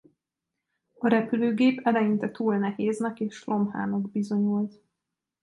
[0.99, 4.81] A repülőgép eleinte túl nehéznek és lomhának bizonyult.